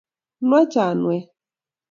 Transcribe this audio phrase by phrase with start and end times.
[0.47, 1.27] nwech anwet